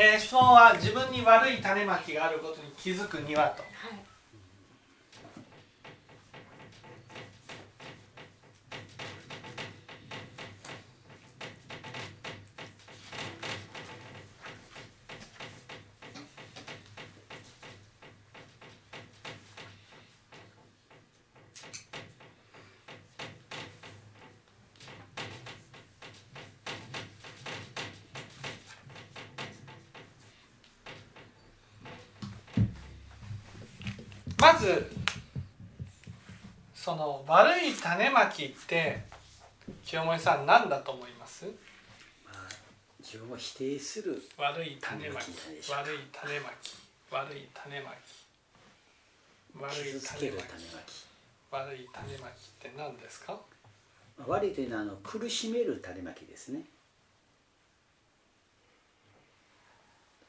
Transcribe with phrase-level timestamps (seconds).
[0.00, 3.64] えー質問は自分に悪い種まきがあることに気づくにはと。
[3.64, 4.08] はい
[34.40, 34.90] まず
[36.88, 39.02] その悪い種まきって
[39.84, 41.44] 清盛さん何だと思います？
[41.44, 41.50] ま
[42.32, 42.34] あ、
[42.98, 45.28] 自分を否定する悪い種まき。
[45.70, 46.72] 悪い種まき。
[47.12, 47.94] 悪い種まき。
[49.60, 50.40] 悪い種まき。
[50.40, 50.40] 種ま
[50.86, 51.04] き。
[51.50, 53.38] 悪い種まきって何ですか？
[54.16, 56.62] まあ悪いというのはあの苦しめる種まきですね。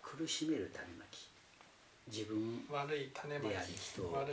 [0.01, 1.28] 苦しめる種まき
[2.11, 3.69] 自分悪い種まき悪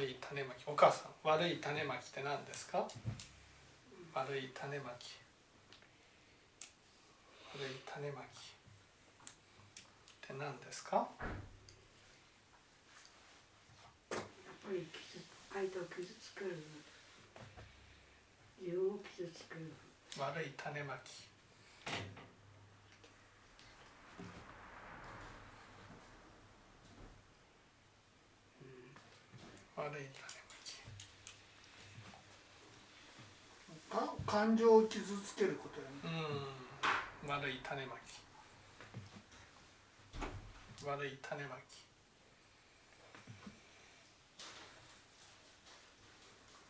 [0.03, 2.87] い種まきお母さん悪い種まきって何ですか？
[4.15, 5.17] 悪い種まき。
[7.55, 8.29] 悪い種まきっ
[10.27, 10.97] て何ですか？
[10.97, 11.03] や
[14.17, 14.19] っぱ
[14.73, 16.57] り傷相手を傷つける。
[18.61, 19.73] 自分を傷つける。
[20.19, 21.29] 悪い種まき
[29.77, 30.01] 悪い種
[33.93, 34.27] まき。
[34.27, 36.21] 感情を傷つけることやね
[37.25, 37.31] うん。
[37.31, 38.17] 悪い種まき
[40.87, 41.87] 悪い種まき。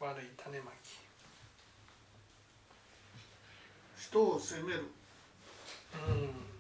[0.01, 0.99] 悪い種まき。
[3.99, 4.85] 人を責める。
[6.09, 6.56] うん。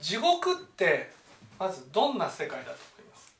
[0.00, 1.12] 地獄って
[1.58, 3.32] まずどんな世界だと思います？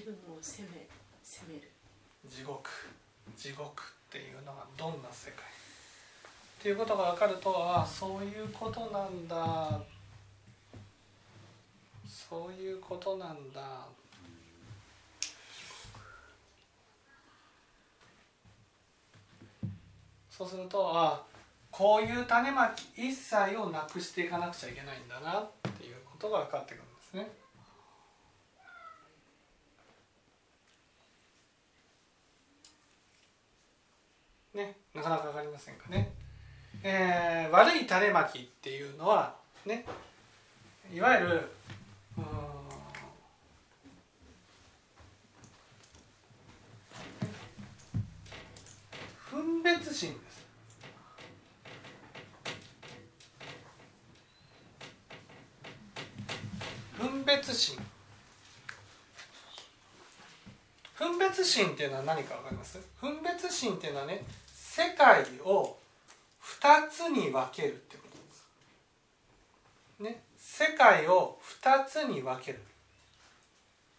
[0.00, 0.86] 自分を責め
[1.22, 1.70] 責める。
[2.28, 2.70] 地獄。
[3.36, 5.44] 地獄っていうのはどんな世界？
[5.44, 9.80] っていうことが分かるとああそういうことなんだ。
[12.08, 13.60] そういうことなんだ
[20.38, 21.20] そうするとあ
[21.72, 27.28] こういう種まき一切をなくしていかなくちゃいけないんだなっていうことが分かってくるんですね。
[34.54, 36.12] ね、なかなか分かりませんかね。
[36.84, 39.34] えー悪い種まきっていうのは
[39.66, 39.84] ね
[40.94, 41.50] いわゆる
[42.16, 42.24] うん
[49.30, 50.28] 分別心です。
[56.98, 57.78] 分別心
[60.98, 62.78] 分別心っていうのは何か分かります？
[63.00, 65.76] 分別心っていうのはね世界を
[66.42, 68.44] 2つに分けるってことです。
[70.02, 72.60] ね、世界を2つに分ける。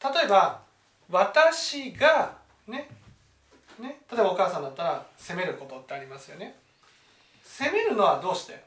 [0.03, 0.61] 例えば
[1.09, 2.35] 私が
[2.67, 2.90] ね
[3.79, 6.56] ね例えばお母さんだったら責めることってありますよね。
[7.44, 8.63] 責めるのはどうして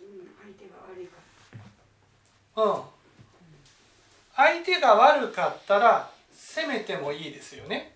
[0.00, 0.06] うん
[0.42, 1.16] 相手が悪いか
[2.60, 2.82] うん。
[4.36, 7.94] 相手が悪かったら責めてもいいですよね。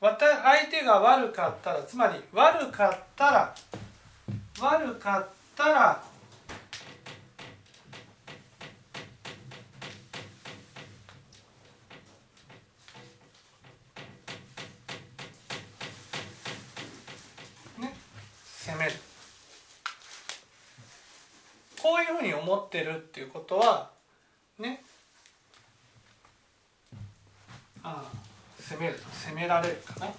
[0.00, 3.54] 相手が悪かったらつまり悪かったら
[4.60, 6.02] 悪かったら
[17.78, 17.94] ね
[18.44, 18.92] 責める
[21.80, 22.02] こう
[22.52, 23.90] いうふうに思ってるっていうことは
[24.58, 24.82] ね。
[27.84, 28.12] ああ
[28.60, 30.12] 攻める攻められるかな。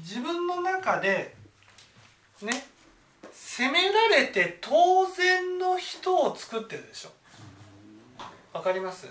[0.00, 1.34] 自分の中で
[2.42, 2.66] ね
[3.32, 7.10] 責められて当然の人を作ってるでしょ。
[8.52, 9.08] わかります？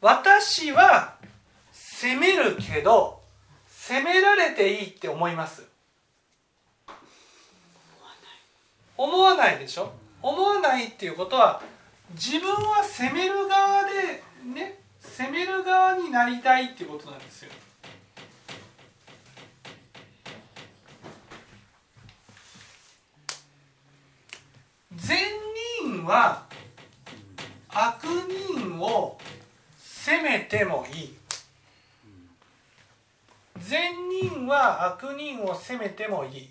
[0.00, 1.16] 私は
[2.04, 3.22] 責めるけど
[3.66, 5.66] 責められていいって思います。
[8.94, 9.58] 思わない。
[9.58, 9.90] でしょ？
[10.20, 11.62] 思わないっていうことは
[12.10, 17.50] 自分は責める側でね責める側になりたいっていうことなんですよ。
[24.96, 25.16] 善
[25.86, 26.44] 人は
[27.70, 29.18] 悪人を
[29.78, 31.16] 責めてもいい。
[33.68, 36.50] 善人は悪人を責めてもいい。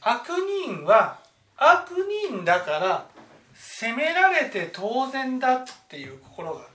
[0.00, 0.28] 悪
[0.66, 1.18] 人は
[1.56, 1.90] 悪
[2.28, 3.06] 人だから
[3.54, 6.68] 責められて当然だっていう心がある。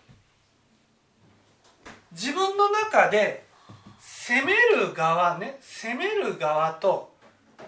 [2.12, 3.44] 自分の中で
[4.00, 7.14] 責める側ね責める側と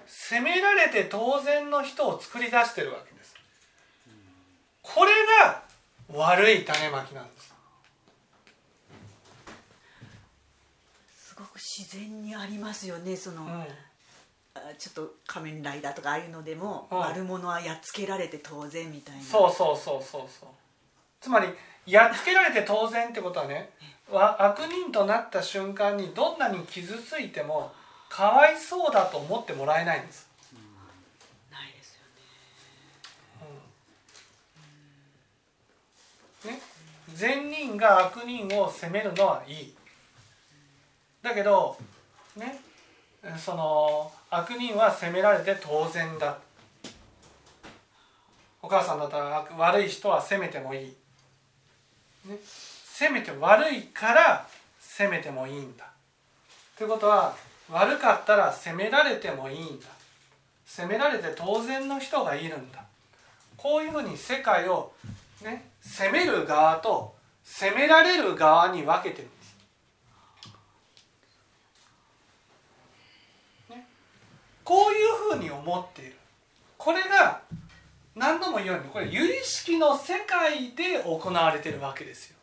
[0.06, 3.36] 責められて当然の人を作り出してるわけです。
[4.84, 5.12] これ
[5.42, 5.64] が
[6.14, 7.57] 悪い種まきなんです。
[11.38, 13.16] ごく自然にありますよね。
[13.16, 13.50] その、うん
[14.56, 19.22] あちょっと仮面ライダーとかああいうのでも、うん悪者はやっつけられて当然みたいな。
[19.22, 20.50] そうそうそうそうそう。
[21.22, 21.48] つまり
[21.86, 23.70] やっつけられて当然ってことはね
[24.10, 27.72] わ悪人となった瞬間にどんなに傷ついても
[28.10, 30.28] かわいそうだと思ってもらえないんです。
[31.52, 32.00] ないです
[36.46, 36.56] よね。
[36.56, 36.62] ね、
[37.14, 39.77] 善人が悪人を責めるのはいい
[41.28, 41.78] だけど
[42.38, 42.60] ね
[43.38, 46.38] その悪人は責められて当然だ。
[48.62, 50.96] お母さんだったら悪い人は責めてもいい、
[52.28, 54.48] ね、責めて悪いから
[54.80, 55.90] 責めてもいいんだ。
[56.78, 57.36] ということは
[57.70, 59.88] 悪かったら責められてもいいんだ。
[60.66, 62.84] 責められて当然の人がいるんだ。
[63.56, 64.92] こういうふうに世界を
[65.44, 69.56] ね責める側と責められる側に分けてるんです、
[73.70, 73.88] ね、
[74.68, 76.14] こういうふうに思っている。
[76.78, 77.40] これが
[78.16, 82.36] 何度も言うようにこれ有意識の世界で行われてるわけですよ。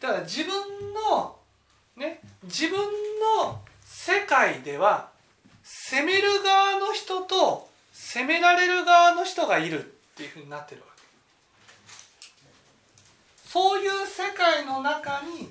[0.00, 0.52] だから自分
[0.92, 1.36] の
[1.96, 5.10] ね自分の世界では
[5.62, 11.02] 責める側の人と責められる側の人がいるっていうふうになってるわけ。
[13.48, 15.48] そういう世界の中に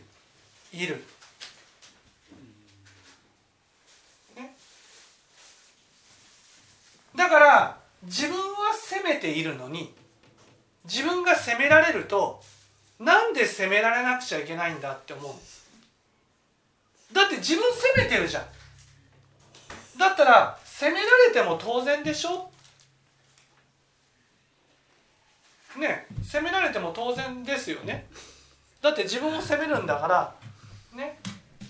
[0.73, 1.01] いる、
[7.19, 9.94] だから自分は責めているのに
[10.86, 12.42] 自分が責められると
[12.98, 15.69] なんで責められなくちゃいけないんだって思うんです。
[17.12, 18.44] だって自分責めてるじゃん。
[20.00, 22.50] だったら責められても当然でしょ？
[25.77, 28.07] ね責められても当然ですよね。
[28.81, 30.33] だって自分を責めるんだから
[30.95, 31.19] ね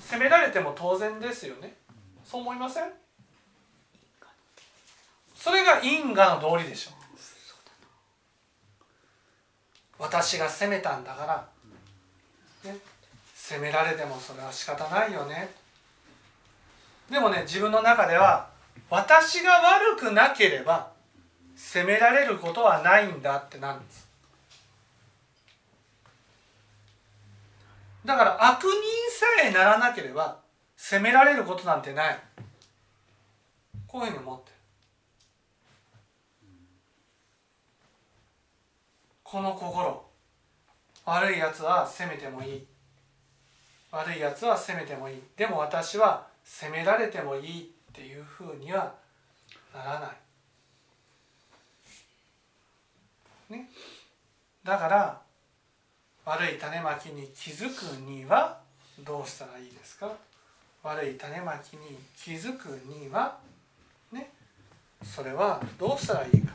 [0.02, 1.76] 責められても当然ですよね。
[2.24, 2.99] そう思いません？
[5.50, 6.92] それが因果の道理でしょ。
[9.98, 11.26] 私が責めたんだか
[12.64, 12.78] ら、ね、
[13.34, 15.50] 責められてもそれは仕方ないよね。
[17.10, 18.48] でもね自分の中では
[18.92, 20.92] 私が悪くなければ
[21.56, 24.08] 責められることはないんだってなんです。
[28.06, 28.70] だから悪人
[29.12, 30.38] さえならなければ
[30.78, 32.20] 責められることなんてない。
[33.88, 34.52] こういうふうに思って。
[34.52, 34.59] る
[39.32, 40.04] この心。
[41.06, 42.66] 悪いやつは責めてもいい。
[43.92, 45.22] 悪いやつは責めてもいい。
[45.38, 48.96] でも私は責められてもいいっていうふうには
[49.72, 50.08] ならな
[53.52, 53.54] い。
[53.54, 53.70] ね。
[54.64, 55.22] だから
[56.26, 58.58] 悪い種まきに気づくには
[59.06, 60.12] どうしたらいいですか？
[60.82, 63.38] 悪い種まきに気づくには
[64.12, 64.32] ね。
[65.04, 66.54] それはどうしたらいいか。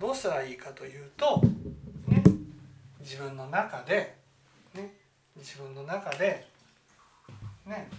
[0.00, 1.40] どうしたらいいかというと
[3.10, 4.14] 自分の中で
[4.72, 4.94] ね
[5.36, 6.46] 自分の中で
[7.66, 7.90] ね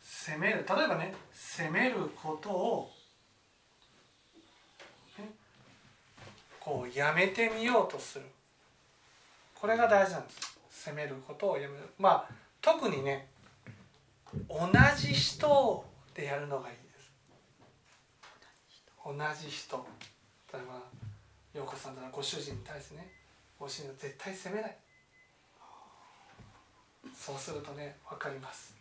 [0.00, 0.66] 責める。
[0.68, 2.90] 例えばね責めることを、
[5.20, 5.30] ね、
[6.58, 8.24] こうやめてみようとする。
[9.54, 10.58] これが大事なんです。
[10.70, 11.88] 責めることをやめる。
[12.00, 13.28] まあ特にね
[14.48, 17.12] 同じ人でやるのがいいです。
[19.04, 19.86] 同じ人。
[20.52, 20.82] 例えば
[21.54, 23.08] 陽子さんならご主人に対してね
[23.58, 24.76] ご主人は絶対責めない。
[27.14, 28.74] そうするとね分かります。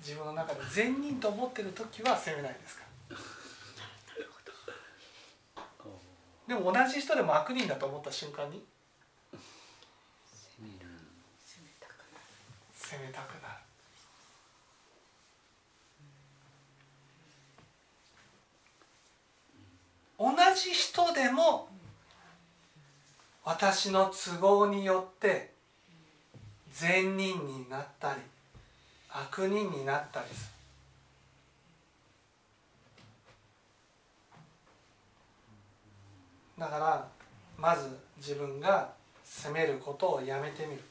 [0.00, 2.82] 自分の中で善人と思ってる時は責めないですか。
[6.48, 8.64] らでも同じ人でも悪人だと思った瞬間に
[10.32, 10.86] 責める。
[11.44, 12.24] 責めたくなる。
[12.74, 13.54] 責めたくなる。
[20.18, 21.68] 同じ人でも
[23.48, 25.52] 私の都合によって
[26.70, 28.20] 善人になったり
[29.08, 30.52] 悪人になったりす
[36.58, 36.60] る。
[36.60, 37.08] だから
[37.56, 37.88] まず
[38.18, 38.90] 自分が
[39.24, 40.82] 責めることをやめてみる。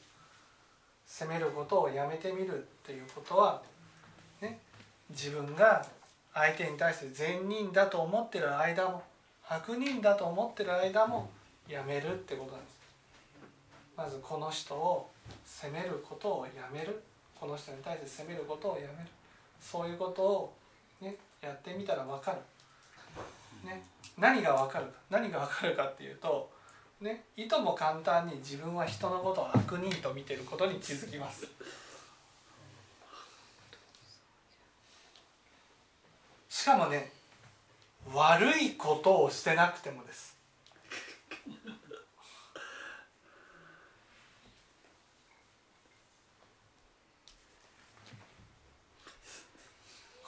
[1.06, 3.62] 責めることをやめてみるっていうことは、
[4.42, 4.58] ね、
[5.10, 5.86] 自分が
[6.34, 9.04] 相手に対して善人だと思ってる間も
[9.48, 11.30] 悪人だと思ってる間も
[11.68, 12.78] やめるってことなんです。
[13.96, 15.10] まずこの人を
[15.44, 17.02] 責めることをやめる。
[17.38, 19.08] この人に対して責めることをやめる。
[19.60, 20.54] そういうことを、
[21.00, 22.38] ね、やってみたら分かる、
[23.68, 23.82] ね、
[24.16, 24.92] 何が分かるか。
[25.10, 26.50] 何が分かるかっていうと、
[27.00, 31.46] ね、いとも簡単に自分は人のことを悪人と見てることに気づきます。
[36.48, 37.12] しかもね
[38.12, 40.37] 悪いことをしてなくてもです。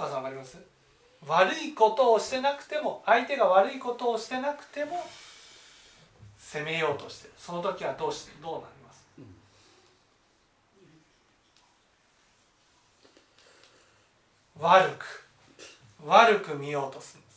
[0.01, 0.57] 母さんわかります？
[1.27, 5.05] 悪いことをしてなくても相手が悪いことをしてなくても
[6.39, 7.35] 責めようとしてる。
[7.37, 9.05] その時はどうしてどうなります？
[14.59, 15.27] 悪く
[16.07, 17.31] 悪く見ようとするんで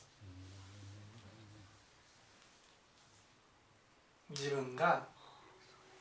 [4.40, 4.46] す。
[4.46, 5.04] 自分が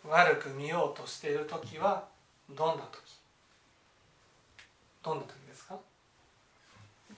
[0.09, 2.05] 悪く見ようとしている時は
[2.51, 3.01] どんな時？
[5.03, 5.42] どんな時？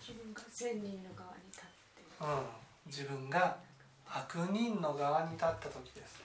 [0.06, 1.64] 自分が善人の側に立っ
[1.96, 2.02] て。
[2.20, 2.44] うん、
[2.84, 3.56] 自分が
[4.04, 6.22] 悪人の側に立った時です。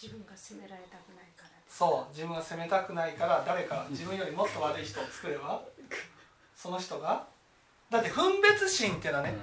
[0.00, 2.12] 自分が責められたくないからそう。
[2.12, 5.62] 自分が責めたくないから誰か自分よりもっと悪い人を作れば
[6.56, 7.24] その人が
[7.88, 9.34] だって分別心っていうのはね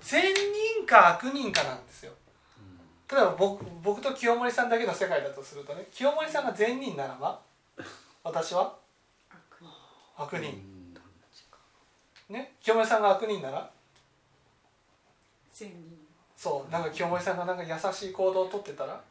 [0.00, 2.12] 善人か悪人かなんですよ。
[3.10, 7.40] 例えば僕僕と清盛さんだけの世界だとするとね清盛さんが善人ならば
[8.22, 8.76] 私は？
[10.16, 10.94] 悪人。
[12.28, 12.52] ね？
[12.60, 13.70] 清盛さんが悪人なら？
[16.36, 16.70] そう。
[16.72, 19.02] なんか清盛さんがなんか優しい行動をとってたら？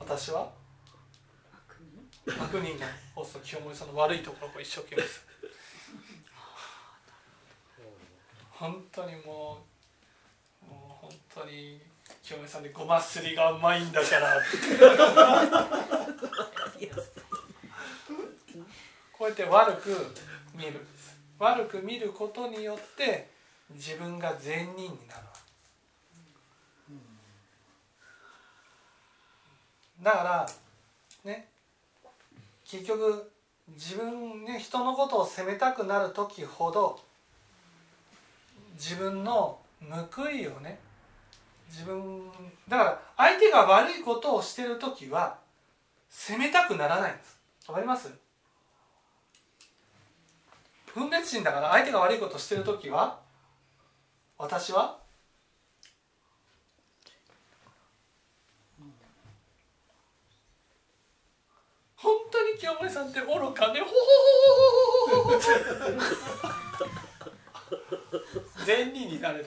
[0.00, 0.50] 私は？
[1.52, 1.78] 悪
[2.26, 2.42] 人？
[2.42, 5.48] 悪人がそうすると清盛さんの悪いところを一生懸命する。
[8.50, 9.58] 本当にも
[10.62, 11.80] うもう本当に
[12.28, 14.42] 清盛さんでごますりがうまいんだから。
[19.10, 19.88] こうやって悪く
[20.54, 20.86] 見る。
[21.38, 23.30] 悪く見ることによって
[23.74, 25.22] 自分が善人になる
[30.02, 30.48] だから
[31.24, 31.48] ね
[32.68, 33.32] 結局
[33.68, 37.00] 自分ね人のことを責めたくなる時ほど
[38.74, 39.58] 自分の
[40.10, 40.78] 報いをね
[41.68, 42.30] 自分
[42.68, 45.38] だから相手が悪いことをしてる時は
[46.08, 47.38] 責めたくならないんです。
[47.68, 48.10] わかります？
[50.94, 53.20] 分別心だから相手が悪いことをしてる時は
[54.36, 54.98] 私は
[61.94, 63.92] 本当に清盛さんって愚かねほほ
[65.12, 65.40] ほほほほ
[68.64, 69.46] 善人になれる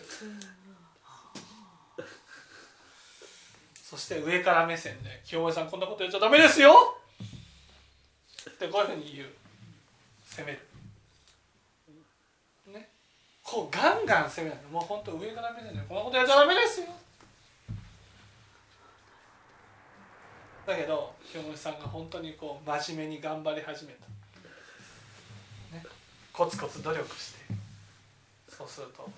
[3.92, 6.96] そして上から目線で「清盛さんこんなこと言っちゃダメですよ!」
[8.50, 9.30] ってこういうふうに言う。
[10.24, 10.60] 責める。
[12.68, 12.90] ね。
[13.44, 14.60] こうガンガン責めない。
[14.72, 16.88] もう本当上から目線で「こんなことやっちゃダメですよ!」
[20.66, 24.06] だけど清盛さんが本当にこう真面目に頑張り始めた、
[25.76, 25.86] ね、
[26.32, 27.42] コツコツ努力して。
[28.48, 29.12] そうすると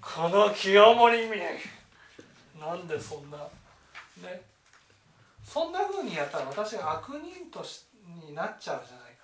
[0.00, 1.44] この清盛めな
[2.62, 4.40] なんでそんなね。
[5.44, 7.86] そんな風にやったら私が悪人とし
[8.24, 9.16] になっちゃうじゃない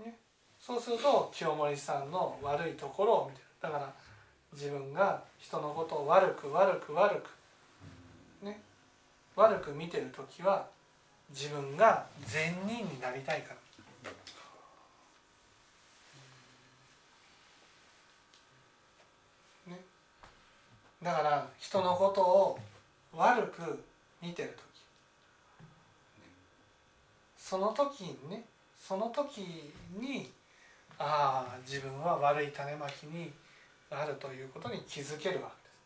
[0.00, 0.18] か、ね、
[0.58, 3.46] そうすると清盛さんの悪いところを見てる。
[3.60, 3.92] だから
[4.54, 7.22] 自分が人のことを悪く悪く悪
[8.40, 8.58] くね。
[9.34, 10.66] 悪く見てる時は
[11.28, 13.65] 自分が善人になりたいから。
[21.02, 22.58] だから人のことを
[23.14, 23.84] 悪く
[24.22, 24.60] 見てる時。
[27.36, 28.44] その時にね
[28.76, 30.32] その時に
[30.98, 33.32] ああ自分は悪い種まきに
[33.90, 35.76] あるということに気づけるわけです。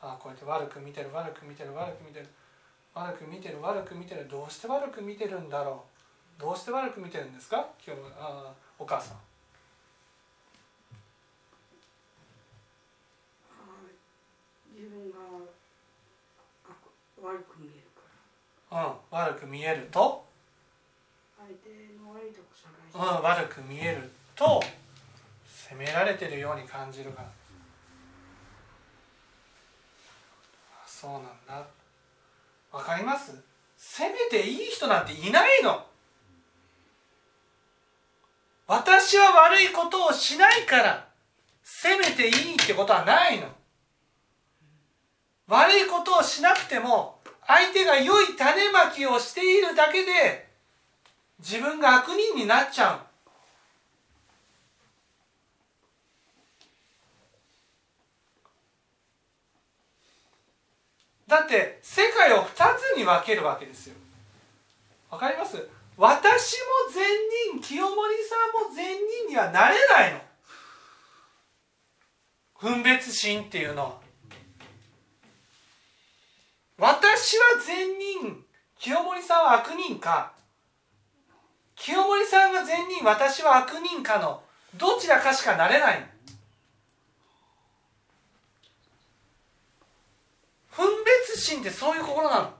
[0.00, 2.26] ああこうやって悪く見てる悪く見てる悪く見てる。
[2.94, 4.28] 悪く見てる悪く見てる。
[4.28, 5.84] どうして悪く見てるんだろ
[6.38, 6.40] う。
[6.40, 7.64] どうして悪く見てるんですか？
[7.86, 9.20] 今日ああお母さんあ
[14.74, 15.18] 自分が
[16.64, 16.68] あ
[17.22, 17.86] 悪く見える
[18.68, 20.24] かうん悪く見えると？
[21.62, 21.68] 手
[22.02, 24.62] の悪いとこ探して、うん、悪く見えると
[25.46, 27.28] 責められてるように感じるから。
[27.28, 27.32] あ
[30.86, 31.66] そうなんだ。
[32.72, 33.32] わかります？
[33.76, 35.84] 責めていい人なんていないの。
[38.66, 41.08] 私は悪いことをしないから
[41.62, 43.48] 責めていいってことはないの。
[45.48, 47.11] 悪いことをしなくても
[47.46, 50.48] 相手が良い種まきをしているだけで
[51.38, 53.00] 自分が悪人になっちゃう。
[61.28, 63.96] だって世界を2つに分けるわけですよ。
[65.10, 65.68] わかります？
[65.96, 67.04] 私も善
[67.54, 68.96] 人清盛さんも善
[69.26, 70.20] 人にはなれないの。
[72.60, 74.01] 分別心っていうのは。
[76.78, 78.44] 私は善人
[78.78, 80.32] 清盛さんは悪人か。
[81.76, 84.42] 清盛さんが善人私は悪人かの
[84.76, 86.06] どちらかしかなれない。
[90.74, 92.54] 分別心ってそういう心なの。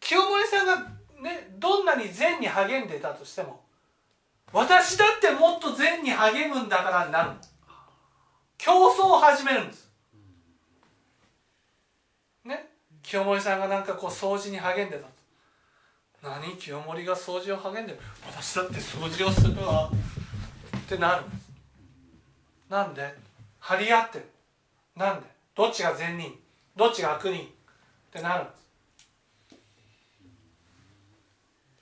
[0.00, 0.76] 清盛さんが
[1.20, 3.60] ねどんなに善に励んでたとしても
[4.52, 7.30] 私だってもっと善に励むんだからになる。
[8.58, 9.90] 競争を始めるんです
[12.44, 12.68] ね
[13.10, 15.08] 清盛さんがなんかこう掃除に励んでた。
[16.22, 16.56] 何？
[16.56, 17.98] 清盛が掃除を励んでる。
[18.24, 19.90] 私だって掃除をするわ。
[20.76, 21.50] ってなるんです。
[22.68, 23.12] なんで？
[23.58, 24.30] 張り合ってる。
[24.94, 25.26] なんで？
[25.56, 26.38] どっちが善人？
[26.76, 27.46] どっちが悪人？
[27.46, 27.46] っ
[28.12, 29.56] てなるんです。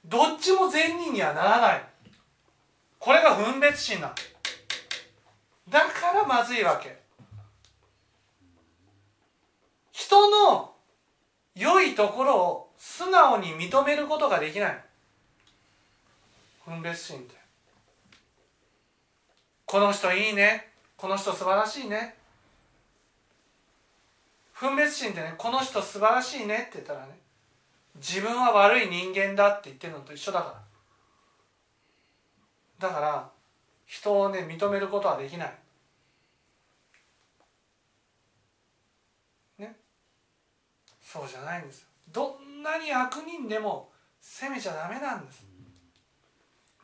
[0.07, 1.85] どっちも善人にはならない。
[2.99, 4.15] これが分別心なん
[5.69, 5.81] だ。
[5.81, 6.99] からまずいわけ。
[9.93, 10.73] 人の
[11.59, 14.85] 良いところを素直に認めることができない。
[16.65, 17.35] 分別心って。
[19.67, 20.69] この人いいね。
[20.97, 22.15] この人素晴らしいね。
[24.55, 27.17] 分別心ってねこの人素晴らしいねって言ったらね
[27.97, 30.55] 自分は悪い人間だって言ってるのと一緒だか
[32.81, 32.89] ら。
[32.89, 33.29] だから
[33.87, 35.55] 人をね認めることはできない。
[41.11, 43.89] そうじゃないんですどんなに悪人でも
[44.21, 45.47] 責めちゃダメなんです。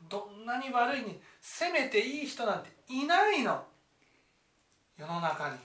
[0.08, 3.62] どんなに悪いに責めていい人なんていないの。
[4.96, 5.56] 世の中に。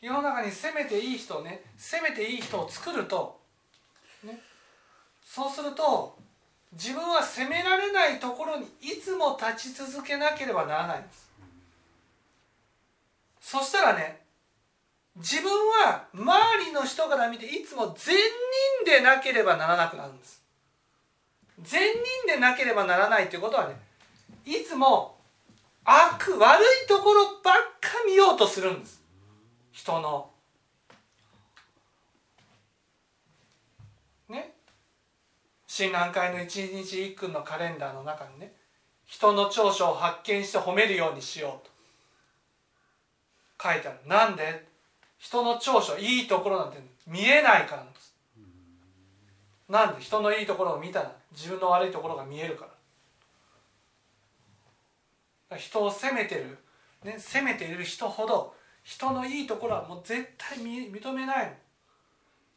[0.00, 3.40] 世の中に責めていい人をね責めていい人を作ると、
[4.24, 4.40] ね、
[5.24, 6.18] そうすると
[6.72, 11.30] 自分は責められないところにいつも立ち続けなければならないんです。
[13.40, 14.21] そしたらね
[15.16, 18.14] 自分は周りの人から見ていつも善
[18.84, 20.42] 人でなければならなくなるんです。
[21.60, 23.76] 善人でなければならないということはね
[24.44, 25.18] いつも
[25.84, 29.02] 悪悪いところばっか見ようとするんです。
[29.72, 30.30] 人の。
[34.28, 34.54] ね。
[35.66, 38.54] 親鸞会の一日一訓のカレンダーの中にね
[39.04, 41.66] 人の長所を発見して褒めるようにしよう
[43.58, 43.98] と書いてある。
[44.06, 44.71] なんで？
[45.22, 48.12] 人の長所いいところなんて見えないからなんです。
[49.68, 52.66] なんで人のいいところを見たら自分の悪いところが見えるか
[55.48, 55.56] ら。
[55.56, 56.58] 人を責めてる、
[57.04, 61.52] ね、責めている人ほど人のいいところはもう絶対認めないの。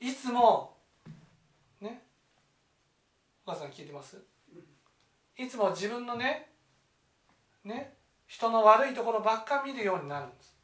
[0.10, 0.76] いつも
[1.80, 2.02] ね
[3.46, 4.18] お母さん聞いてます？
[5.38, 6.50] いつも自分のね
[7.64, 7.94] ね
[8.26, 10.55] 人の悪いところばっか見るようになるんです。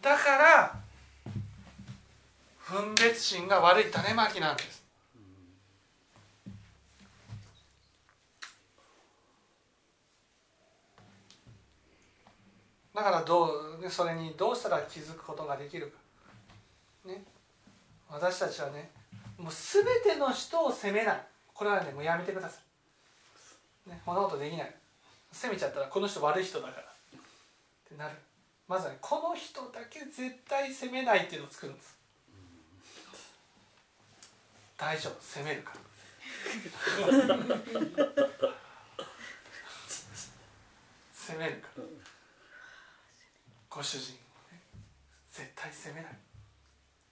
[0.00, 0.76] だから
[2.66, 4.78] 分別心が悪い種まきなんです。
[12.94, 13.46] だからど
[13.80, 15.94] うそれにどうしたら気づくことができる
[17.04, 17.22] か、ね、
[18.10, 18.90] 私たちはね
[19.38, 19.84] もう全
[20.14, 21.22] ての人を責めない。
[21.54, 22.58] これはねもうやめてくださ
[23.86, 24.74] い、ね、こんなことできない。
[25.30, 26.82] 責めちゃったらこの人悪い人だから。
[26.82, 26.86] っ
[27.88, 28.16] てなる。
[28.68, 31.96] まずは、この人だけ絶対責めないっていうのを作るんです。
[34.76, 35.80] 大丈夫責めるから。
[41.12, 41.84] 責めるから。
[43.70, 44.16] ご主人を
[44.52, 44.60] ね
[45.32, 46.12] 絶対責めない。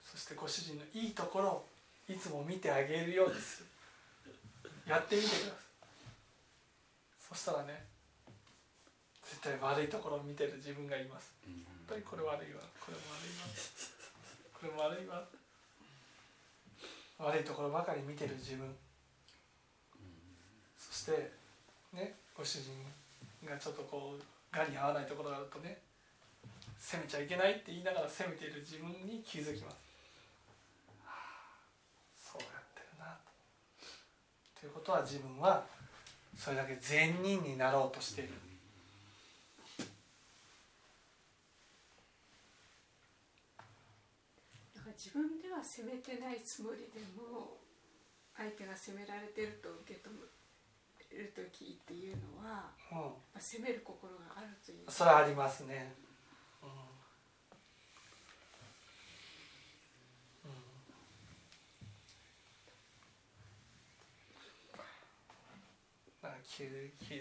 [0.02, 1.66] そしてご主人のいいところを
[2.08, 3.66] いつも見てあげるようにする。
[4.86, 5.50] やってみてください。
[7.30, 7.95] そしたらね
[9.28, 11.34] 絶対悪いところを見てる自分がいます。
[11.88, 12.60] 当にこれ悪いわ。
[12.80, 13.46] これも悪いわ。
[14.52, 15.24] これも悪いわ。
[17.18, 18.74] 悪いところばかり見てる自分。
[20.78, 21.32] そして
[21.92, 22.72] ねご主人
[23.48, 25.78] がちょっとこうがに合わないところがあるとね
[26.78, 29.76] 責めちゃいけないって言いながら責めている自分に気づきます、
[32.32, 33.16] そうやってるな
[34.60, 34.66] と。
[34.66, 35.64] いうことは自分は
[36.36, 38.34] それだけ善人になろうとしている。
[44.96, 47.60] 自分では責めてないつもりでも
[48.36, 54.84] 相手が責められてると受け止める時っていうのは、うん、まあ、責める心があるという。
[54.88, 55.94] それはありますね、
[56.62, 56.70] うん。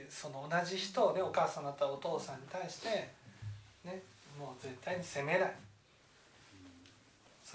[0.09, 3.09] その同じ人をねお母さんだったらお父さんに対して
[3.83, 4.01] ね
[4.39, 5.55] もう絶対に責めない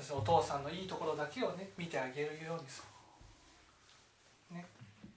[0.01, 2.83] そしてお父さんのいいところだけをね見てあげるようにす
[4.51, 4.67] る、ね、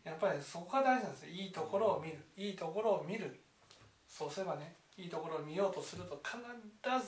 [0.03, 1.29] やっぱりそこが大事なんですよ。
[1.29, 2.17] いいところを見る。
[2.37, 3.39] いいところを見る。
[4.07, 6.37] そうすればねいいところを見ようとすると必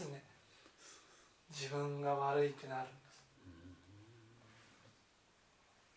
[0.04, 0.24] ずね
[1.52, 2.90] 自分が悪いってなるんで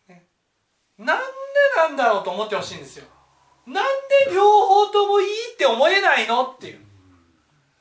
[0.07, 0.23] す、ね、
[0.97, 1.23] なんで
[1.77, 3.05] なんだろうと思ってほしいんですよ。
[3.65, 3.85] なん
[4.25, 6.79] で両方ともいいって思えないのっていう。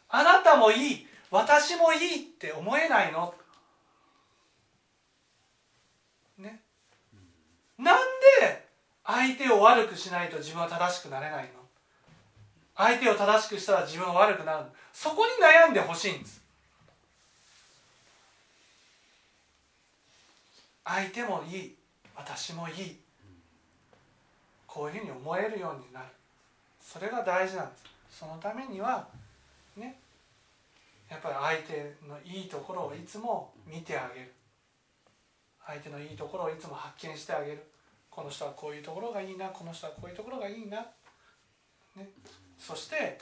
[0.08, 1.06] あなたもいい。
[1.30, 3.34] 私もいいって思えないの
[6.38, 6.62] ね
[7.78, 7.98] なん
[8.40, 8.66] で
[9.04, 11.50] 相手を悪くしないと自分は正しくなれないの？
[12.76, 16.42] 相手を正しくしたら自分は悪くなるそこに悩んでほしいんです。
[20.84, 21.74] 相手もいい。
[22.16, 22.96] 私もいい。
[24.66, 26.06] こういうふうに思えるようになる。
[26.80, 27.84] それが大事なんです。
[28.10, 29.06] そのためには
[29.76, 29.98] ね
[31.08, 31.34] やっぱり
[31.66, 34.32] 相手のいいところをいつも見てあげる。
[35.68, 37.62] 相手のいいところをいつも発見してあげる。
[38.10, 40.80] この人はこういうところがいいなこの人はこういうところがいいな、
[41.94, 42.08] ね、
[42.58, 43.16] そして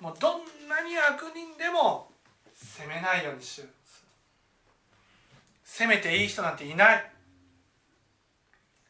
[0.00, 2.08] もうどんなに悪人でも
[2.52, 3.68] 責めないようにしる。
[5.62, 7.10] 責めていい人なんていない。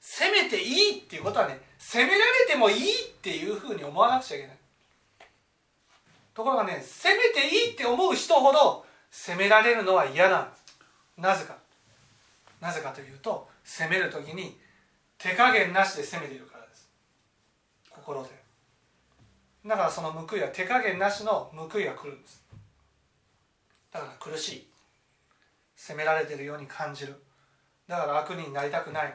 [0.00, 4.56] 責めていいっていうことはね責められてもいいっていうふうに思わなくちゃいけない。
[6.32, 10.64] ところがね責めていいって思う人ほど責められるのは嫌なんです
[11.18, 11.59] なぜか。
[12.60, 14.58] なぜかというと責める時に
[15.18, 16.90] 手加減なしで責めているからです。
[17.90, 18.28] 心で。
[19.66, 22.42] だからその報いは手加減なしの報いが来るんです。
[23.92, 24.66] だから苦しい。
[25.76, 27.22] 責められているように感じる。
[27.88, 29.14] だから悪人になりたくない。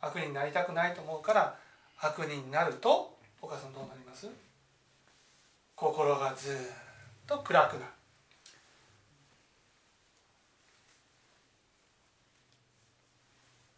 [0.00, 1.56] 悪人になりたくないと思うから
[1.98, 4.28] 悪人になるとお母さんどうなります？
[5.76, 6.56] 心がずっ
[7.26, 7.84] と暗くなる。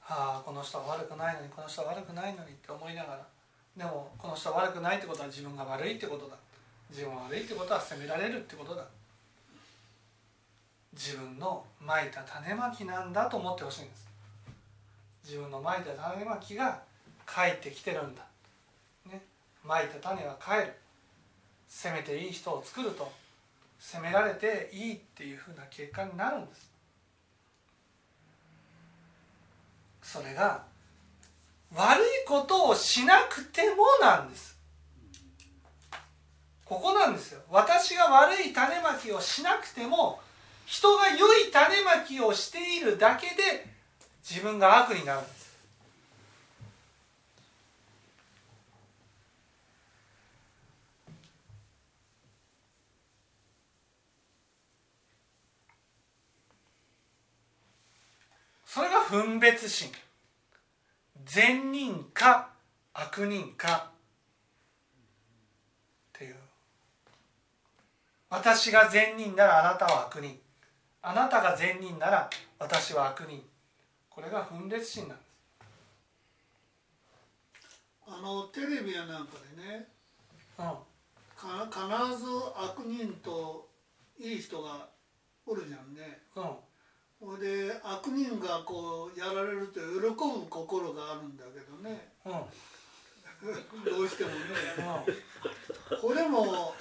[0.07, 3.27] ああこの人は悪くないのにこの人は悪くないのにって思いながら。
[3.77, 6.37] でもこの人は悪くないってことは自分が悪いってことだ。
[6.91, 8.85] 自分が悪いってことは責められるってことだ。
[10.93, 14.07] 自分のまいた種まきなんだと思ってほしいんです。
[15.25, 16.83] 自分のまいた種まきが
[17.27, 18.23] 帰ってきてるんだ。
[19.11, 19.23] ね。
[19.65, 20.75] まいた種は帰る。
[21.67, 23.11] 責めていい人を作ると
[23.81, 26.74] 責められていいっていうふうな結果になるんです。
[30.05, 30.63] それが
[31.75, 34.57] 悪いことをしなくてもなんです。
[36.65, 37.41] ここなんですよ。
[37.51, 40.21] 私が悪い種まきをしなくても
[40.67, 43.67] 人が良い種まきをしているだけで
[44.29, 45.44] 自分が悪になるんです。
[58.75, 59.93] それが分別心。
[61.25, 62.51] 善人か
[62.93, 63.93] 悪人か。
[66.13, 66.35] っていう。
[68.29, 70.37] 私が善人ならあなたは悪人。
[71.03, 73.45] あなたが善人なら私は悪人。
[74.11, 75.31] これが分別心なんです。
[78.09, 79.87] あのテレビやなんかでね
[80.59, 80.65] うん。
[81.37, 83.69] か必ず悪人と
[84.19, 84.89] いい人が
[85.47, 86.23] おるじゃんね。
[86.35, 86.74] うん
[87.25, 92.09] ほいで悪人がこうやられると喜ぶ心があるんだけどね。
[92.25, 92.33] うん。
[93.85, 94.37] どうしてもね。
[94.79, 96.75] うんこれも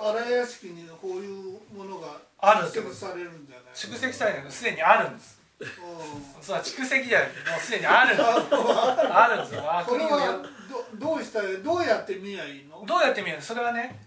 [0.00, 4.44] 荒屋敷にこういうものが蓄積されるんじゃない蓄積される。
[4.44, 5.40] のすでにあるんです。
[5.60, 5.64] う
[6.40, 7.28] そう蓄積じゃない。
[7.28, 8.28] もうすでにあるんです。
[9.12, 9.62] あるんですよ。
[9.86, 10.42] これは
[10.98, 12.84] どどうしたらどうやって見りゃいいの？
[12.86, 13.36] どうやって見る？
[13.36, 14.00] のそれはね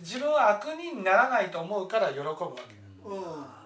[0.00, 2.62] 自分は悪人にならないと思うから喜ぶわけ。
[3.04, 3.59] うん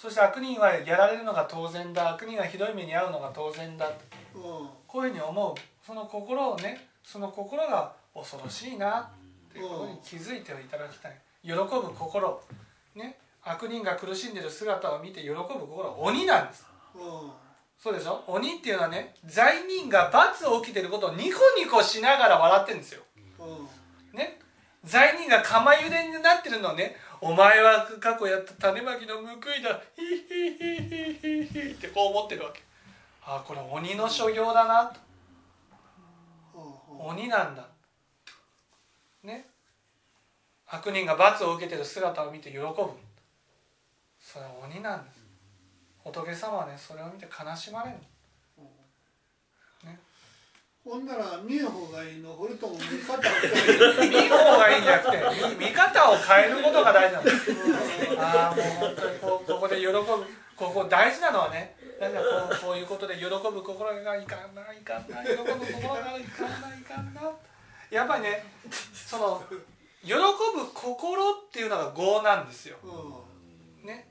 [0.00, 2.10] そして悪人はやられるのが当然だ。
[2.14, 3.90] 悪人がひどい目に遭うのが当然だ
[4.32, 5.54] うんこういうふうに思う。
[5.84, 11.18] その心をねその心が恐ろしいなっていうことに気づいていただきたい。
[11.42, 12.40] 喜ぶ心。
[12.94, 13.18] ね。
[13.42, 16.64] 悪人が苦しんでる姿を見て喜ぶ心は鬼なんです。
[16.94, 17.30] うん
[17.76, 18.22] そうでしょ？
[18.26, 23.02] 鬼っていうのはね罪人が罰を受けてることをニコニコしながら笑ってるんですよ。
[23.40, 24.18] うん。
[24.18, 24.38] ね。
[24.84, 29.80] 罪人が釜茹でになってるのをねお前は過去やった種まきの報いだ。
[29.96, 32.62] ヒヒヒヒヒヒってこう思ってるわけ
[33.24, 35.00] ああこれ鬼の所業だなと
[36.98, 37.66] 鬼なんだ
[39.22, 39.46] ね
[40.66, 42.64] 悪人が罰を受けてる姿を見て喜ぶ
[44.20, 45.18] それは鬼なんです
[45.98, 47.96] 仏様はねそれを見て悲しまれる
[50.88, 52.32] ほんなら見え方がいいの。
[52.32, 55.18] これとも見方を変え見る方がいいんじゃなくて
[55.54, 57.52] 見見方を変えることが大事なんです
[58.16, 60.02] ああもう本当にこうここで喜ぶ
[60.56, 61.76] ここ大事なのはね。
[62.00, 67.22] なんかこうこういうことで喜ぶ心がいかんないかんない喜ぶ心がいかんないかんな
[67.90, 68.44] やっぱりね
[68.94, 69.42] その
[70.04, 70.20] 喜ぶ
[70.72, 74.06] 心っていうのが業なんですよ、うね、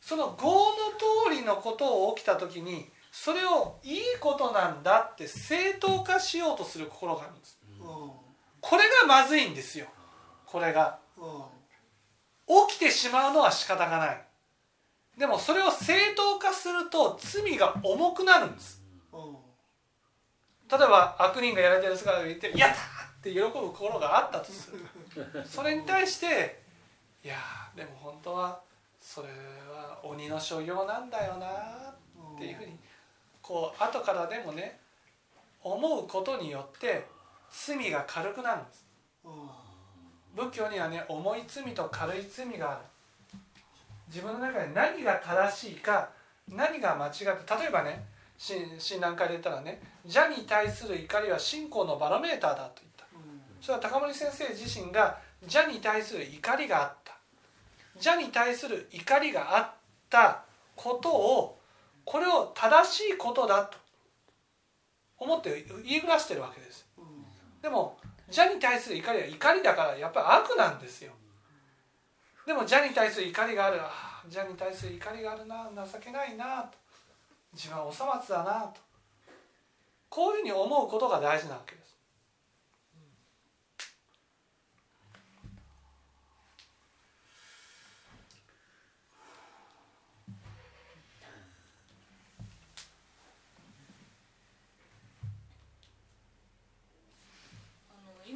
[0.00, 7.58] その業の通りのことを起きた時にそれをいいことなんだって正当化しようとする心があるんです。
[7.78, 8.10] んうん。
[8.60, 9.86] これがまずいんですよ。
[10.46, 10.98] これが。
[11.18, 12.66] うん。
[12.68, 14.24] 起きてしまうのは仕方がない。
[15.18, 18.82] でもそれを正当化すると罪が重くなるんです。
[19.12, 19.36] うん。
[20.70, 22.76] 例えば悪人がやられてる姿を見て「やった!」
[23.20, 24.86] って喜ぶ心があったとする。
[25.44, 26.62] それに対して
[27.22, 28.62] 「いやーでも本当は
[28.98, 31.46] それは鬼の所業なんだよな」
[32.34, 32.78] っていうふうに
[33.52, 34.80] こう後からでもね
[35.62, 37.04] 思うことによって
[37.50, 38.86] 罪が軽くなるんです。
[39.26, 39.32] うん
[40.34, 42.80] 仏教にはね重い罪と軽い罪がある。
[44.08, 46.08] 自分の中で何が正しいか
[46.48, 48.06] 何が間違って例えばね
[48.38, 53.04] 親親鸞会で言ったらね「邪に対する怒りは信仰のバロメーターだ」と言った。
[53.60, 57.12] それは高森先生自身が邪に対する怒りがあった。
[57.96, 59.70] 邪に対する怒りがあっ
[60.08, 60.42] た
[60.74, 61.61] ことを
[62.04, 63.78] これを正しいことだと
[65.18, 66.86] 思って言いふらしてるわけです。
[67.60, 71.12] でも邪に対する怒りは怒りだからやっぱり悪なんですよ。
[72.46, 73.80] でも邪に対する怒りがある。
[73.80, 75.70] ああ邪に対する怒りがあるな。
[75.92, 76.62] 情けないな。
[76.62, 76.78] と
[77.52, 78.60] 自分はお粗末だな。
[78.62, 78.80] と。
[80.08, 81.74] こういうふうに思うことが大事なわけ。
[81.74, 81.81] です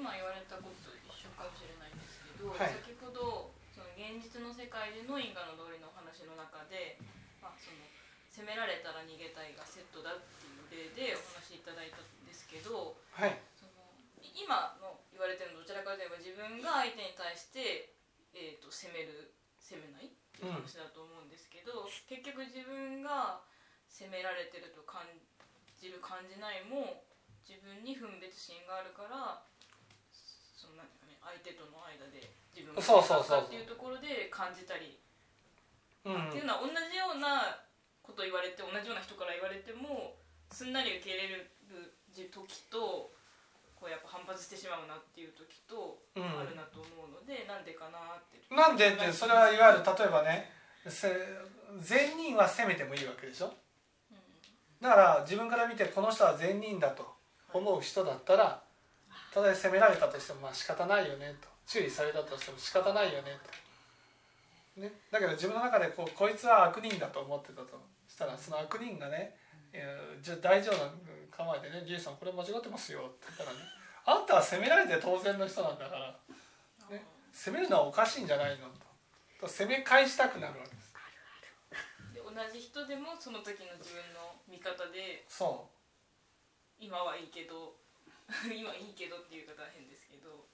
[0.07, 2.71] 今言われたことと一緒かもしれないんですけど、はい。
[2.79, 6.95] 先ほどその現実の世界での因果の道理のお話の中で、
[7.43, 7.83] まあ、その
[8.31, 13.35] 責められたら逃げたいがセットだっていう例でお話しいただいたんですけどはい。
[13.59, 13.75] その
[14.23, 17.91] い今の言われてるのどちらかといえば自分が相手に対して、
[18.31, 23.43] えー、と責める責めないっていう話だと思うんですけど、結局自分が
[23.91, 25.03] 責められてると感
[25.75, 27.03] じる感じないも
[27.43, 29.43] 自分に分別心があるから
[30.57, 32.25] そのなんていうかね相手との間で
[32.57, 34.97] 自分がそうそうそうっていうところで感じたり、
[36.05, 36.29] うん。
[36.29, 37.61] っていうのは同じような
[38.03, 40.17] こと言われて同じような人から言われても
[40.51, 41.53] すんなり受け入れる
[42.33, 43.13] 時と
[43.77, 46.25] こうやっぱ反発してしまうなっていう時とうん。
[46.25, 50.51] あるなと思うので、なんでかなってなんでってそれはいわゆる例えばね
[50.89, 51.13] せ
[51.81, 53.53] 善人は責めてもいいわけでしょ？
[54.81, 57.07] だから自分から見てこの人は善人だと
[57.53, 58.63] 思う人だったら
[59.37, 61.49] たとえ責められたとしてもまあ仕方ないよねと。
[61.67, 63.37] 注意されたとしても仕方ないよね
[64.77, 67.77] と、ね、だけど自分の中でこうこいつは悪人だと思ってたと。
[68.09, 69.37] したらその悪人がね
[69.73, 70.91] えーじゃあ大丈夫な
[71.29, 73.59] 構えてね「リエさんこれ間違ってますよ」って言ったらね
[74.07, 76.17] あんたは責められて当然の人なんだから、
[76.89, 78.87] ね、責めるのはおかしいんじゃないのと。
[79.41, 80.95] と責め返したくなるわけです。
[82.15, 85.69] で同じ人でもその時の自分の見方でそ
[86.79, 87.75] 今はいいけど
[88.51, 90.49] 今いいけどっていう方は変ですけど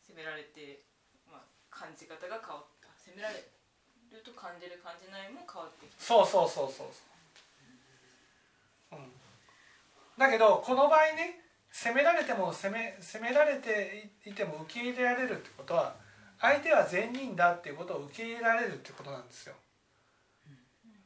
[0.00, 0.84] 責められて、
[1.26, 2.88] まあ、感じ方が変わった。
[3.04, 6.02] 責められると感じる感じないも変わってきうた。
[6.02, 6.86] そうそうそうそう
[8.90, 9.12] そう、うん、
[10.16, 15.96] だけどこの場合ね責められても責め責められていても受け入れられるってことは
[16.40, 19.54] 相手は善人だっていうことを受け入れられるってことなんですよ。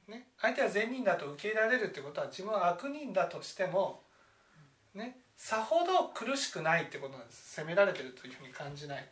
[0.09, 4.03] ね、相手は善人だと受け入れられるってことは自分は悪人だとしても、
[4.95, 7.55] ね、さほど苦しくないってことなんです。
[7.55, 9.09] 責められてるというふうに感じない。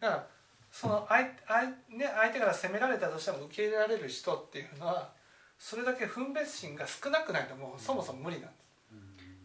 [0.00, 0.26] だから
[0.70, 5.12] その相相,、ね、相手から責められたとしても受け入れられる人っていうのは
[5.58, 8.56] それだけ分別心が少なくないともうそもそも無理なんで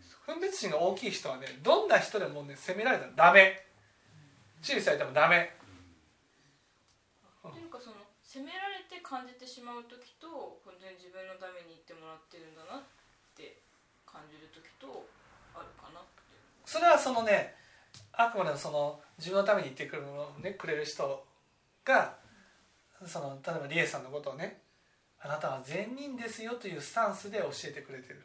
[0.05, 0.15] す。
[0.25, 3.65] 分別心が大きい人はねどんな人でもね責められたらダメ。
[4.61, 5.57] 注意されてもダメ。
[7.47, 12.83] っていうかその責められて感じてしまう時と本当に自分のために言ってもらってるんだなっ
[13.33, 13.57] て
[14.05, 15.09] 感じる時と
[16.69, 17.55] それはそのね
[18.13, 21.25] あくまでもその自分のために言ってくるの、ね、くれる人
[21.83, 22.13] が
[23.07, 24.61] その例えばリエさんのことをね
[25.19, 28.21] あなたは善人ですよというスタンスで教えてくれてる。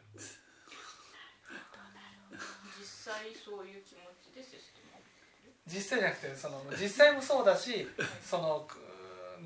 [2.79, 5.01] 実際そういう気持ちで接しても。
[5.65, 7.87] 実際じゃなくてその実際もそうだし
[8.23, 8.77] そのく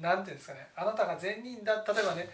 [0.01, 2.29] なんていうんですかねあなたが善人だ例えばね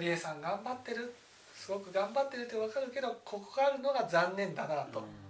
[0.00, 1.14] リエさん頑張ってる
[1.54, 5.00] すごく頑張ってるって分かるけどここがあるのが残念だなと。
[5.00, 5.23] 言い方やね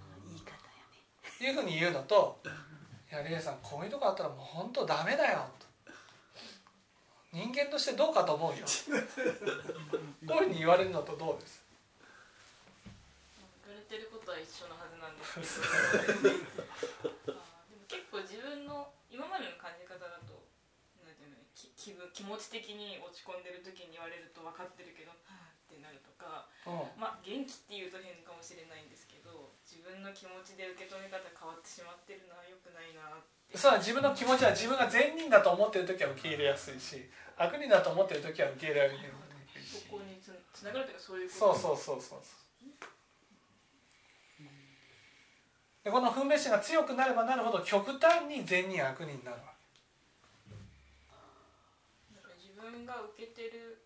[1.43, 2.39] いうふうに言うのと
[3.11, 5.65] 「いやリエさんこういうとこあったらもう本当ダメだよ」と
[7.33, 8.65] 「人間としてどうかと思うよ」
[10.27, 11.63] こういうふうに言われるのとどうです？
[13.65, 16.29] 言われてることは一緒のはずなんですけど。
[16.29, 20.43] でも結構自分の今までの感じ方だと
[21.03, 26.47] なんていうのき気分気持ち的に落ち込んでる時に言われると分かってるけどはあってなるとか。
[26.67, 27.01] うん。
[27.01, 33.53] まあ元気っていうと変かもしれないんですけど自分の気持ちで受け止め方変わってしまってるなよくないなって。
[33.53, 37.05] そうだ自分の気持ちは自分が善人だと思ってる時は受け入れやすいし
[37.37, 39.85] 悪人だと思ってる時は受け入れられにくいし。
[39.85, 42.19] そこにつつながるというかそういうことそうそうそうそう
[45.85, 49.53] でこの分別心が強くなればなるほど極端に善人悪人になるわ。
[52.41, 53.77] 自分が受けてる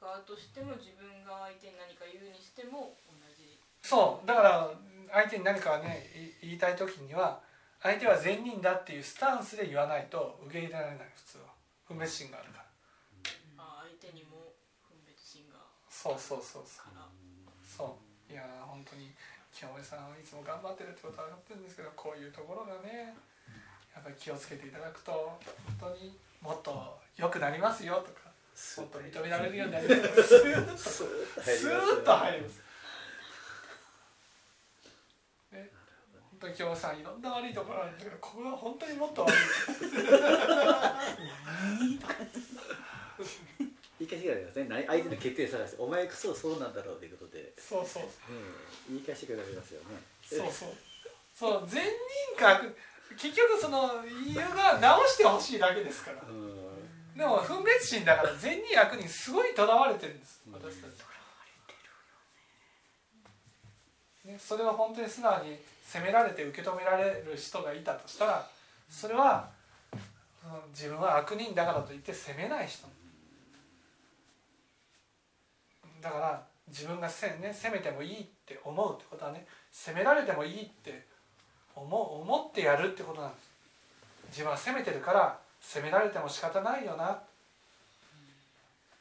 [0.00, 3.58] 側としても自分が相手に何か言うにしても同じ。
[3.82, 4.70] そうだから
[5.12, 6.10] 相手に何かね
[6.42, 7.40] い言いたい時には
[7.82, 11.44] 相手は善人だっていうスタンスで言わないと受け入れられない普通は。
[11.86, 12.64] 分別心があるから。
[13.56, 14.52] あ相手にも
[14.88, 15.56] 分別心が
[15.88, 16.92] そうそうそうそう。
[17.64, 17.96] そ
[18.28, 18.32] う。
[18.32, 19.14] いやー本当に
[19.52, 23.14] 清盛さんはいつも頑張ってるってことは分かってるんですけどこういうところがね
[23.94, 25.38] やっぱり気をつけていただくと
[25.80, 28.28] 本当にもっと良くなりますよとか
[28.78, 29.94] もっと認められるようになりま
[30.76, 30.98] す。
[30.98, 32.60] スーッと入ります。
[35.52, 35.70] ね、
[36.27, 39.34] 本当に今日さんいろんな悪いところあるんだけどここは本当にもっと悪い。
[43.98, 44.66] 言い返しがありますね。
[44.68, 48.02] 何相手の決定探してお前こそそうなんだろうということで、そうそう。
[48.04, 48.06] う
[48.92, 49.96] ん、言い返してくれますよね。
[50.22, 50.68] そうそう。
[51.34, 52.76] そう善人か悪
[53.16, 56.22] 結局その理由が直してほしいだけですから。
[56.28, 57.16] うん。
[57.16, 60.42] でも分別心だから善人悪人すごいとらわれてるんです。
[60.52, 61.08] 私たち
[64.28, 68.46] ね、それを本当に素直に責められて受け止められる人がいたとしたら
[68.90, 69.48] それは
[70.68, 72.86] 自分は悪人だからといって責めない人。
[76.02, 81.06] だから自分がせ、ね、責めてもいいって思うってことはね責められてもいいって
[81.74, 83.48] 思う思ってやるってことなんです。
[84.28, 87.06] 自分は責めてるから責められても仕方ないよな。
[87.06, 87.14] だ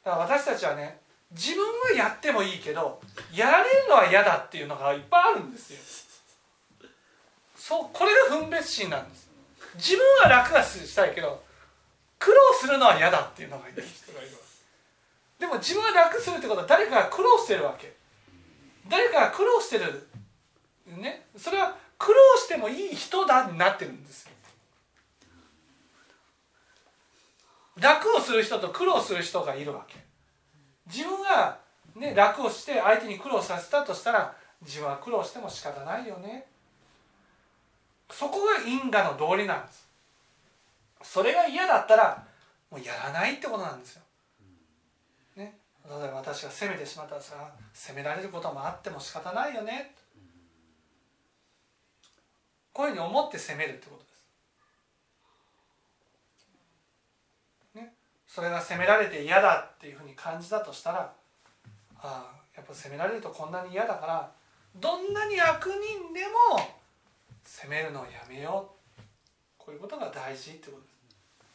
[0.06, 3.02] から私たちはね自分はやってもいいけど
[3.34, 6.07] やられるのは嫌だっていうのがいっぱいあるんですよ。
[7.68, 9.30] そうこれが分別心なんです。
[9.76, 11.44] 自分は楽がしたいけど
[12.18, 14.26] 苦労するのは嫌だっていうのがいる人がい。
[14.26, 14.38] るわ
[15.38, 17.94] けでも自分は楽するってことは誰かが苦労してるわけ。
[18.88, 20.08] 誰かが苦労してる。
[20.96, 21.26] ね。
[21.36, 24.30] それは苦労してもいい人だになってるんです。
[27.76, 29.98] 楽をする人と苦労する人がいるわけ。
[30.86, 31.60] 自分が、
[31.98, 36.46] ね、楽をして相手に苦労させたとしたら自分は苦労しても仕方ないよね。
[38.10, 39.88] そこが因果の道理なんです。
[41.04, 42.24] それが嫌だったら
[42.70, 44.02] もうやらないってことなんですよ、
[45.38, 45.58] ね、
[45.88, 47.36] 例えば私が責めてしまったらさ
[47.74, 49.94] 責められることもあっても仕方ないよね。
[52.74, 54.10] こういうふうに思って責めるってことで
[57.74, 57.84] す。
[57.86, 57.94] ね。
[58.28, 61.12] それが責められて嫌だっていうふうに感じたとしたら
[62.00, 64.32] ああやっぱ責められるとこんなに嫌だから
[64.76, 66.22] どんなに悪人で
[66.52, 66.77] も
[67.48, 69.02] 責めるのをやめよう。
[69.58, 70.88] こういうことが大事ってことで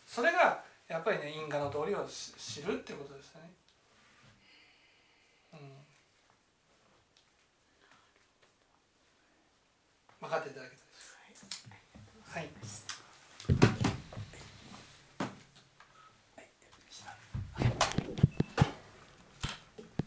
[0.07, 0.17] す。
[0.17, 3.41] それがやっぱりね因果の通りを知るってことですね、
[5.55, 5.59] うん、
[10.21, 10.83] 分かっていただけた
[12.39, 12.45] はい。
[12.45, 12.51] はい。